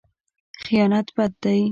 خیانت 0.63 1.07
بد 1.17 1.31
دی. 1.43 1.61